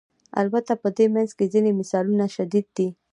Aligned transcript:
البته 0.41 0.73
په 0.81 0.87
دې 0.97 1.05
منځ 1.15 1.29
کې 1.37 1.45
ځینې 1.53 1.71
مثالونه 1.79 2.25
شدید 2.35 2.67
دي. 2.77 2.87